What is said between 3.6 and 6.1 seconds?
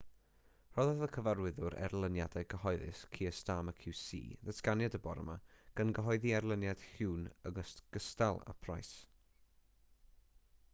qc ddatganiad y bore ma gan